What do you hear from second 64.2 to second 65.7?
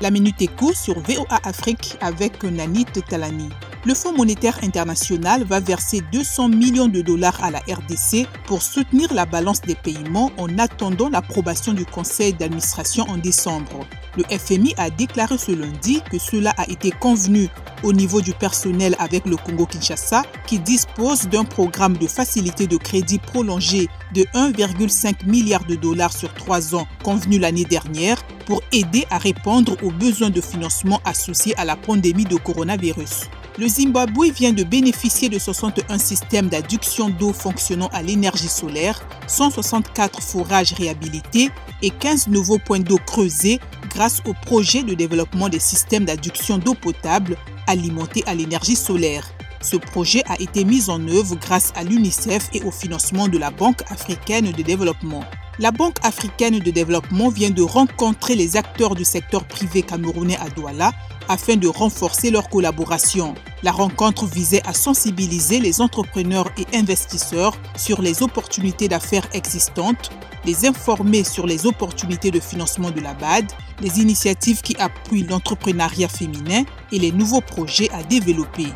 visait à sensibiliser